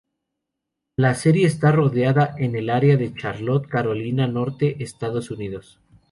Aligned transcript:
La 0.95 1.13
serie 1.13 1.45
está 1.45 1.71
rodada 1.71 2.33
en 2.39 2.55
el 2.55 2.71
área 2.71 2.97
de 2.97 3.13
Charlotte, 3.13 3.67
Carolina 3.67 4.23
del 4.25 4.33
Norte, 4.33 4.77
Estados 4.79 5.29
Unidos. 5.29 5.79